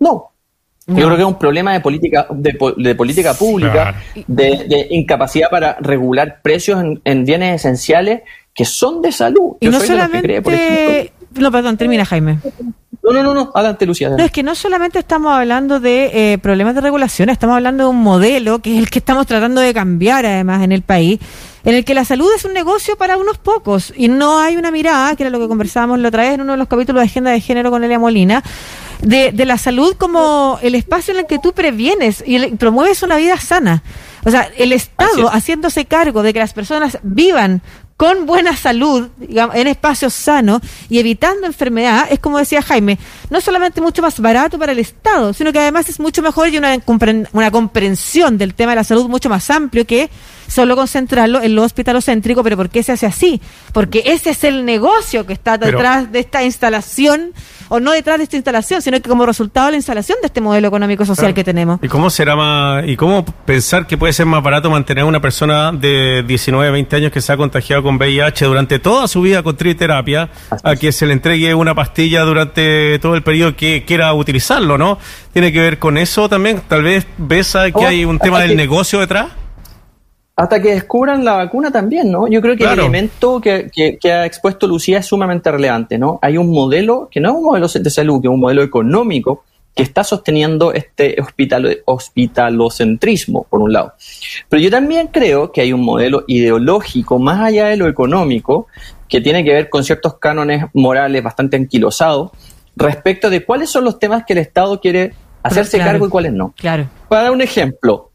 No. 0.00 0.31
Yo 0.86 0.94
creo 0.94 1.16
que 1.16 1.22
es 1.22 1.28
un 1.28 1.38
problema 1.38 1.72
de 1.72 1.80
política, 1.80 2.26
de, 2.30 2.94
política 2.94 3.34
pública, 3.34 3.94
de, 4.26 4.88
incapacidad 4.90 5.48
para 5.48 5.76
regular 5.80 6.40
precios 6.42 6.82
en, 7.04 7.24
bienes 7.24 7.56
esenciales 7.56 8.22
que 8.54 8.64
son 8.64 9.00
de 9.00 9.12
salud. 9.12 9.56
Y 9.60 9.68
no 9.68 9.80
solamente... 9.80 10.42
no, 11.34 11.52
perdón, 11.52 11.76
termina 11.76 12.04
Jaime. 12.04 12.38
No, 13.02 13.12
no, 13.12 13.22
no, 13.22 13.34
no, 13.34 13.50
adelante 13.54 13.84
Lucía. 13.84 14.10
No, 14.10 14.22
es 14.22 14.30
que 14.30 14.44
no 14.44 14.54
solamente 14.54 14.98
estamos 15.00 15.32
hablando 15.32 15.80
de 15.80 16.32
eh, 16.32 16.38
problemas 16.38 16.76
de 16.76 16.82
regulación, 16.82 17.30
estamos 17.30 17.56
hablando 17.56 17.84
de 17.84 17.90
un 17.90 18.00
modelo 18.00 18.60
que 18.60 18.74
es 18.74 18.78
el 18.78 18.90
que 18.90 19.00
estamos 19.00 19.26
tratando 19.26 19.60
de 19.60 19.74
cambiar 19.74 20.24
además 20.24 20.62
en 20.62 20.70
el 20.70 20.82
país, 20.82 21.18
en 21.64 21.74
el 21.74 21.84
que 21.84 21.94
la 21.94 22.04
salud 22.04 22.28
es 22.36 22.44
un 22.44 22.52
negocio 22.52 22.96
para 22.96 23.16
unos 23.16 23.38
pocos 23.38 23.92
y 23.96 24.06
no 24.06 24.38
hay 24.38 24.56
una 24.56 24.70
mirada, 24.70 25.16
que 25.16 25.24
era 25.24 25.30
lo 25.30 25.40
que 25.40 25.48
conversábamos 25.48 25.98
la 25.98 26.08
otra 26.08 26.22
vez 26.22 26.34
en 26.34 26.42
uno 26.42 26.52
de 26.52 26.58
los 26.58 26.68
capítulos 26.68 27.00
de 27.00 27.06
Agenda 27.06 27.32
de 27.32 27.40
Género 27.40 27.72
con 27.72 27.82
Elia 27.82 27.98
Molina, 27.98 28.44
de, 29.02 29.32
de 29.32 29.44
la 29.44 29.58
salud 29.58 29.94
como 29.96 30.58
el 30.62 30.74
espacio 30.74 31.12
en 31.12 31.20
el 31.20 31.26
que 31.26 31.38
tú 31.38 31.52
previenes 31.52 32.22
y 32.26 32.38
promueves 32.56 33.02
una 33.02 33.16
vida 33.16 33.38
sana. 33.38 33.82
O 34.24 34.30
sea, 34.30 34.48
el 34.56 34.72
Estado 34.72 35.28
haciéndose 35.28 35.84
cargo 35.84 36.22
de 36.22 36.32
que 36.32 36.38
las 36.38 36.52
personas 36.52 36.98
vivan 37.02 37.60
con 37.96 38.26
buena 38.26 38.56
salud, 38.56 39.10
digamos, 39.16 39.54
en 39.54 39.66
espacios 39.66 40.12
sanos 40.12 40.60
y 40.88 40.98
evitando 40.98 41.46
enfermedad, 41.46 42.06
es 42.10 42.18
como 42.18 42.38
decía 42.38 42.60
Jaime, 42.62 42.98
no 43.30 43.40
solamente 43.40 43.80
mucho 43.80 44.02
más 44.02 44.18
barato 44.18 44.58
para 44.58 44.72
el 44.72 44.78
Estado, 44.78 45.32
sino 45.32 45.52
que 45.52 45.60
además 45.60 45.88
es 45.88 46.00
mucho 46.00 46.20
mejor 46.20 46.48
y 46.48 46.58
una, 46.58 46.78
una 47.32 47.50
comprensión 47.50 48.38
del 48.38 48.54
tema 48.54 48.72
de 48.72 48.76
la 48.76 48.84
salud 48.84 49.08
mucho 49.08 49.28
más 49.28 49.48
amplio 49.50 49.86
que 49.86 50.10
solo 50.52 50.76
concentrarlo 50.76 51.42
en 51.42 51.54
lo 51.54 51.62
hospitalocéntrico, 51.62 52.42
pero 52.42 52.56
¿por 52.56 52.68
qué 52.68 52.82
se 52.82 52.92
hace 52.92 53.06
así? 53.06 53.40
Porque 53.72 54.02
ese 54.06 54.30
es 54.30 54.44
el 54.44 54.64
negocio 54.64 55.26
que 55.26 55.32
está 55.32 55.56
detrás 55.56 56.12
de 56.12 56.18
esta 56.18 56.44
instalación 56.44 57.32
o 57.70 57.80
no 57.80 57.92
detrás 57.92 58.18
de 58.18 58.24
esta 58.24 58.36
instalación, 58.36 58.82
sino 58.82 59.00
que 59.00 59.08
como 59.08 59.24
resultado 59.24 59.66
de 59.66 59.72
la 59.72 59.76
instalación 59.78 60.18
de 60.20 60.26
este 60.26 60.42
modelo 60.42 60.68
económico 60.68 61.06
social 61.06 61.32
que 61.32 61.42
tenemos. 61.42 61.78
¿Y 61.82 61.88
cómo 61.88 62.10
será 62.10 62.36
más, 62.36 62.86
y 62.86 62.96
cómo 62.96 63.24
pensar 63.24 63.86
que 63.86 63.96
puede 63.96 64.12
ser 64.12 64.26
más 64.26 64.42
barato 64.42 64.68
mantener 64.68 65.04
a 65.04 65.06
una 65.06 65.20
persona 65.20 65.72
de 65.72 66.22
19, 66.26 66.70
20 66.70 66.96
años 66.96 67.12
que 67.12 67.22
se 67.22 67.32
ha 67.32 67.38
contagiado 67.38 67.82
con 67.82 67.96
VIH 67.96 68.44
durante 68.44 68.78
toda 68.78 69.08
su 69.08 69.22
vida 69.22 69.42
con 69.42 69.56
triterapia, 69.56 70.28
a 70.62 70.76
que 70.76 70.92
se 70.92 71.06
le 71.06 71.14
entregue 71.14 71.54
una 71.54 71.74
pastilla 71.74 72.22
durante 72.24 72.98
todo 72.98 73.14
el 73.14 73.22
periodo 73.22 73.56
que 73.56 73.84
quiera 73.86 74.12
utilizarlo, 74.12 74.76
¿no? 74.76 74.98
Tiene 75.32 75.50
que 75.50 75.60
ver 75.60 75.78
con 75.78 75.96
eso 75.96 76.28
también, 76.28 76.60
tal 76.68 76.82
vez 76.82 77.06
ves 77.16 77.52
que 77.52 77.72
oh, 77.74 77.86
hay 77.86 78.04
un 78.04 78.18
tema 78.18 78.40
del 78.40 78.54
negocio 78.54 79.00
detrás 79.00 79.28
hasta 80.42 80.60
que 80.60 80.74
descubran 80.74 81.24
la 81.24 81.34
vacuna 81.34 81.70
también, 81.70 82.10
¿no? 82.10 82.26
Yo 82.26 82.40
creo 82.40 82.56
que 82.56 82.64
el 82.64 82.72
elemento 82.72 83.40
que, 83.40 83.70
ha 84.12 84.26
expuesto 84.26 84.66
Lucía 84.66 84.98
es 84.98 85.06
sumamente 85.06 85.52
relevante, 85.52 85.98
¿no? 85.98 86.18
Hay 86.20 86.36
un 86.36 86.50
modelo, 86.50 87.08
que 87.12 87.20
no 87.20 87.28
es 87.30 87.36
un 87.36 87.44
modelo 87.44 87.68
de 87.68 87.90
salud, 87.90 88.20
que 88.20 88.26
es 88.26 88.34
un 88.34 88.40
modelo 88.40 88.64
económico, 88.64 89.44
que 89.72 89.84
está 89.84 90.02
sosteniendo 90.02 90.72
este 90.72 91.16
hospitalocentrismo, 91.86 93.46
por 93.48 93.60
un 93.60 93.72
lado. 93.72 93.92
Pero 94.48 94.60
yo 94.60 94.68
también 94.68 95.10
creo 95.12 95.52
que 95.52 95.60
hay 95.60 95.72
un 95.72 95.84
modelo 95.84 96.24
ideológico, 96.26 97.20
más 97.20 97.40
allá 97.40 97.66
de 97.66 97.76
lo 97.76 97.86
económico, 97.86 98.66
que 99.08 99.20
tiene 99.20 99.44
que 99.44 99.52
ver 99.52 99.70
con 99.70 99.84
ciertos 99.84 100.18
cánones 100.18 100.64
morales 100.72 101.22
bastante 101.22 101.56
anquilosados, 101.56 102.32
respecto 102.74 103.30
de 103.30 103.44
cuáles 103.44 103.70
son 103.70 103.84
los 103.84 104.00
temas 104.00 104.24
que 104.26 104.32
el 104.32 104.40
Estado 104.40 104.80
quiere 104.80 105.14
hacerse 105.44 105.78
cargo 105.78 106.08
y 106.08 106.10
cuáles 106.10 106.32
no. 106.32 106.52
Claro. 106.56 106.88
Para 107.08 107.22
dar 107.22 107.30
un 107.30 107.42
ejemplo, 107.42 108.10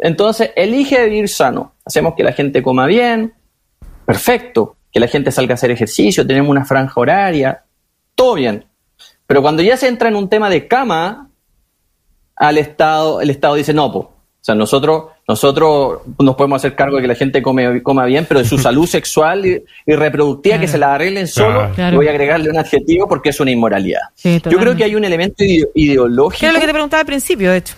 entonces, 0.00 0.50
elige 0.56 1.04
vivir 1.04 1.28
sano. 1.28 1.74
Hacemos 1.84 2.14
que 2.16 2.24
la 2.24 2.32
gente 2.32 2.62
coma 2.62 2.86
bien, 2.86 3.34
perfecto. 4.06 4.76
Que 4.90 4.98
la 4.98 5.06
gente 5.06 5.30
salga 5.30 5.52
a 5.52 5.54
hacer 5.54 5.70
ejercicio, 5.70 6.26
tenemos 6.26 6.50
una 6.50 6.64
franja 6.64 7.00
horaria, 7.00 7.62
todo 8.14 8.34
bien. 8.34 8.64
Pero 9.26 9.42
cuando 9.42 9.62
ya 9.62 9.76
se 9.76 9.86
entra 9.86 10.08
en 10.08 10.16
un 10.16 10.28
tema 10.28 10.50
de 10.50 10.66
cama, 10.66 11.30
al 12.34 12.58
Estado, 12.58 13.20
el 13.20 13.30
Estado 13.30 13.54
dice, 13.54 13.72
no, 13.72 13.92
pues, 13.92 14.06
o 14.06 14.42
sea, 14.42 14.54
nosotros, 14.54 15.04
nosotros 15.28 16.00
nos 16.18 16.34
podemos 16.34 16.56
hacer 16.56 16.74
cargo 16.74 16.96
de 16.96 17.02
que 17.02 17.08
la 17.08 17.14
gente 17.14 17.42
come, 17.42 17.82
coma 17.82 18.06
bien, 18.06 18.24
pero 18.26 18.40
de 18.40 18.46
su 18.46 18.56
salud 18.58 18.86
sexual 18.86 19.44
y, 19.44 19.62
reproductiva 19.86 20.58
que 20.58 20.66
se 20.66 20.78
la 20.78 20.94
arreglen 20.94 21.28
solo, 21.28 21.70
voy 21.92 22.08
a 22.08 22.10
agregarle 22.10 22.48
un 22.48 22.58
adjetivo 22.58 23.06
porque 23.06 23.28
es 23.28 23.38
una 23.38 23.50
inmoralidad. 23.50 24.00
Yo 24.24 24.58
creo 24.58 24.74
que 24.74 24.84
hay 24.84 24.94
un 24.94 25.04
elemento 25.04 25.44
ideológico. 25.74 26.46
es 26.46 26.52
lo 26.54 26.58
que 26.58 26.66
te 26.66 26.72
preguntaba 26.72 27.02
al 27.02 27.06
principio, 27.06 27.50
de 27.52 27.58
hecho. 27.58 27.74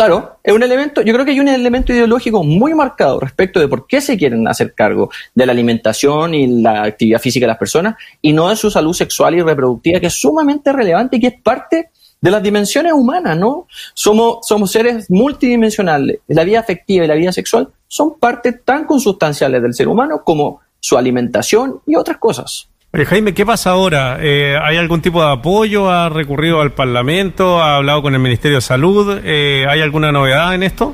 Claro, 0.00 0.38
es 0.42 0.54
un 0.54 0.62
elemento, 0.62 1.02
yo 1.02 1.12
creo 1.12 1.26
que 1.26 1.32
hay 1.32 1.40
un 1.40 1.48
elemento 1.48 1.92
ideológico 1.92 2.42
muy 2.42 2.72
marcado 2.72 3.20
respecto 3.20 3.60
de 3.60 3.68
por 3.68 3.86
qué 3.86 4.00
se 4.00 4.16
quieren 4.16 4.48
hacer 4.48 4.72
cargo 4.74 5.10
de 5.34 5.44
la 5.44 5.52
alimentación 5.52 6.32
y 6.32 6.62
la 6.62 6.84
actividad 6.84 7.20
física 7.20 7.44
de 7.44 7.48
las 7.48 7.58
personas 7.58 7.96
y 8.22 8.32
no 8.32 8.48
de 8.48 8.56
su 8.56 8.70
salud 8.70 8.94
sexual 8.94 9.34
y 9.34 9.42
reproductiva, 9.42 10.00
que 10.00 10.06
es 10.06 10.14
sumamente 10.14 10.72
relevante 10.72 11.18
y 11.18 11.20
que 11.20 11.26
es 11.26 11.42
parte 11.42 11.90
de 12.18 12.30
las 12.30 12.42
dimensiones 12.42 12.94
humanas, 12.94 13.36
¿no? 13.36 13.66
Somos, 13.92 14.38
somos 14.48 14.72
seres 14.72 15.10
multidimensionales. 15.10 16.20
La 16.28 16.44
vida 16.44 16.60
afectiva 16.60 17.04
y 17.04 17.08
la 17.08 17.14
vida 17.14 17.32
sexual 17.32 17.68
son 17.86 18.18
partes 18.18 18.64
tan 18.64 18.86
consustanciales 18.86 19.60
del 19.60 19.74
ser 19.74 19.86
humano 19.86 20.22
como 20.24 20.62
su 20.80 20.96
alimentación 20.96 21.82
y 21.86 21.96
otras 21.96 22.16
cosas. 22.16 22.69
Jaime, 22.92 23.34
¿qué 23.34 23.46
pasa 23.46 23.70
ahora? 23.70 24.18
Eh, 24.20 24.58
¿Hay 24.60 24.76
algún 24.76 25.00
tipo 25.00 25.24
de 25.24 25.30
apoyo? 25.30 25.88
¿Ha 25.88 26.08
recurrido 26.08 26.60
al 26.60 26.72
Parlamento? 26.72 27.62
¿Ha 27.62 27.76
hablado 27.76 28.02
con 28.02 28.14
el 28.14 28.20
Ministerio 28.20 28.56
de 28.56 28.62
Salud? 28.62 29.20
Eh, 29.22 29.64
¿Hay 29.68 29.80
alguna 29.80 30.10
novedad 30.10 30.54
en 30.54 30.64
esto? 30.64 30.92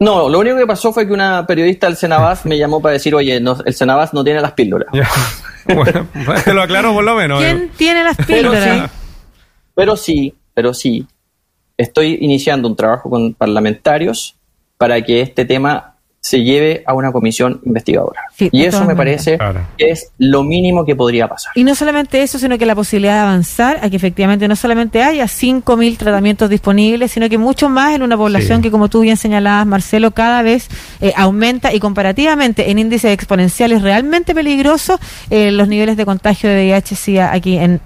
No, 0.00 0.28
lo 0.28 0.40
único 0.40 0.56
que 0.56 0.66
pasó 0.66 0.92
fue 0.92 1.06
que 1.06 1.12
una 1.12 1.46
periodista 1.46 1.86
del 1.86 1.96
Senabas 1.96 2.44
me 2.44 2.58
llamó 2.58 2.82
para 2.82 2.94
decir, 2.94 3.14
oye, 3.14 3.36
el 3.36 3.74
Senabas 3.74 4.12
no 4.12 4.24
tiene 4.24 4.40
las 4.40 4.52
píldoras. 4.52 4.88
bueno, 5.74 6.08
te 6.44 6.52
lo 6.52 6.62
aclaro 6.62 6.92
por 6.92 7.04
lo 7.04 7.14
menos. 7.14 7.38
¿Quién 7.38 7.70
tiene 7.76 8.02
las 8.02 8.16
píldoras? 8.16 8.90
Pero 9.74 9.96
sí, 9.96 10.34
pero 10.54 10.74
sí, 10.74 11.06
estoy 11.76 12.18
iniciando 12.20 12.66
un 12.66 12.74
trabajo 12.74 13.08
con 13.08 13.34
parlamentarios 13.34 14.36
para 14.76 15.00
que 15.02 15.20
este 15.20 15.44
tema 15.44 15.89
se 16.20 16.42
lleve 16.42 16.84
a 16.86 16.92
una 16.92 17.12
comisión 17.12 17.60
investigadora. 17.64 18.20
y 18.38 18.64
eso 18.64 18.84
me 18.84 18.94
parece 18.94 19.38
que 19.78 19.90
es 19.90 20.12
lo 20.18 20.42
mínimo 20.42 20.84
que 20.84 20.94
podría 20.94 21.26
pasar. 21.28 21.52
Y 21.54 21.64
no 21.64 21.74
solamente 21.74 22.22
eso, 22.22 22.38
sino 22.38 22.58
que 22.58 22.66
la 22.66 22.74
posibilidad 22.74 23.14
de 23.14 23.20
avanzar 23.20 23.78
a 23.82 23.88
que 23.88 23.96
efectivamente 23.96 24.46
no 24.46 24.54
solamente 24.54 25.02
haya 25.02 25.24
5.000 25.24 25.96
tratamientos 25.96 26.50
disponibles, 26.50 27.12
sino 27.12 27.28
que 27.28 27.38
mucho 27.38 27.70
más 27.70 27.94
en 27.94 28.02
una 28.02 28.18
población 28.18 28.60
que, 28.60 28.70
como 28.70 28.88
tú 28.88 29.00
bien 29.00 29.16
señalabas, 29.16 29.66
Marcelo, 29.66 30.10
cada 30.10 30.42
vez 30.42 30.68
eh, 31.00 31.12
aumenta 31.16 31.72
y 31.72 31.80
comparativamente 31.80 32.70
en 32.70 32.78
índices 32.78 33.12
exponenciales 33.12 33.82
realmente 33.82 34.34
peligrosos 34.34 35.00
eh, 35.30 35.50
los 35.50 35.68
niveles 35.68 35.96
de 35.96 36.04
contagio 36.04 36.50
de 36.50 36.56
VIH-Sida 36.56 37.32
aquí 37.32 37.56
en, 37.56 37.80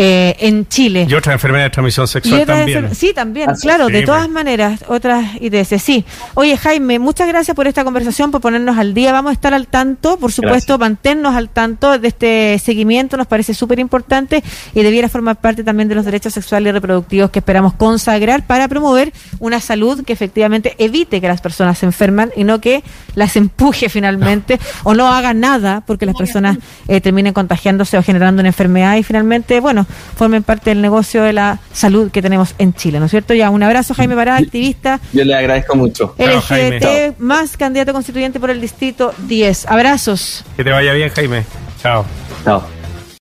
eh, 0.00 0.36
en 0.38 0.68
Chile. 0.68 1.08
Y 1.10 1.14
otras 1.14 1.34
enfermedades 1.34 1.72
de 1.72 1.74
transmisión 1.74 2.06
sexual 2.06 2.46
también. 2.46 2.94
sí, 2.94 3.12
también, 3.12 3.50
claro, 3.60 3.88
de 3.88 4.02
todas 4.02 4.28
maneras, 4.28 4.84
otras 4.86 5.26
ITS. 5.40 5.82
Sí. 5.82 6.04
Oye, 6.34 6.56
Jaime, 6.56 7.00
muchas 7.00 7.26
gracias 7.26 7.56
por 7.56 7.66
esta 7.66 7.82
conversación, 7.82 8.30
por 8.30 8.40
ponernos 8.40 8.78
al 8.78 8.94
día. 8.94 9.10
Vamos 9.10 9.30
a 9.30 9.32
estar 9.32 9.54
al 9.54 9.66
tanto, 9.66 10.16
por 10.16 10.30
supuesto, 10.30 10.78
mantenernos 10.78 11.34
al 11.34 11.48
tanto 11.48 11.98
de 11.98 12.06
este 12.06 12.60
seguimiento, 12.60 13.16
nos 13.16 13.26
parece 13.26 13.54
súper 13.54 13.80
importante 13.80 14.44
y 14.72 14.84
debiera 14.84 15.08
formar 15.08 15.40
parte 15.40 15.64
también 15.64 15.88
de 15.88 15.96
los 15.96 16.04
derechos 16.04 16.32
sexuales 16.32 16.70
y 16.70 16.72
reproductivos 16.72 17.30
que 17.32 17.40
esperamos 17.40 17.72
consagrar 17.72 18.46
para 18.46 18.68
promover 18.68 19.12
una 19.40 19.58
salud 19.58 20.04
que 20.04 20.12
efectivamente 20.12 20.76
evite 20.78 21.20
que 21.20 21.26
las 21.26 21.40
personas 21.40 21.76
se 21.76 21.86
enferman 21.86 22.30
y 22.36 22.44
no 22.44 22.60
que 22.60 22.84
las 23.16 23.34
empuje 23.34 23.88
finalmente 23.88 24.60
o 24.84 24.94
no 24.94 25.08
haga 25.08 25.34
nada 25.34 25.82
porque 25.84 26.06
las 26.06 26.14
personas 26.14 26.58
eh, 26.86 27.00
terminen 27.00 27.32
contagiándose 27.32 27.98
o 27.98 28.02
generando 28.04 28.38
una 28.38 28.50
enfermedad 28.50 28.96
y 28.96 29.02
finalmente, 29.02 29.58
bueno, 29.58 29.87
formen 30.16 30.42
parte 30.42 30.70
del 30.70 30.80
negocio 30.80 31.22
de 31.22 31.32
la 31.32 31.60
salud 31.72 32.10
que 32.10 32.22
tenemos 32.22 32.54
en 32.58 32.74
Chile, 32.74 32.98
¿no 32.98 33.06
es 33.06 33.10
cierto? 33.10 33.34
Ya, 33.34 33.50
un 33.50 33.62
abrazo, 33.62 33.94
Jaime 33.94 34.14
Parada, 34.14 34.38
activista. 34.38 35.00
Yo 35.12 35.24
le 35.24 35.34
agradezco 35.34 35.76
mucho. 35.76 36.14
LGBT, 36.18 37.18
más 37.18 37.56
candidato 37.56 37.92
constituyente 37.92 38.40
por 38.40 38.50
el 38.50 38.60
distrito 38.60 39.12
10. 39.26 39.66
Abrazos. 39.66 40.44
Que 40.56 40.64
te 40.64 40.70
vaya 40.70 40.92
bien, 40.92 41.10
Jaime. 41.10 41.44
Chao. 41.82 42.04
Chao. 42.44 42.77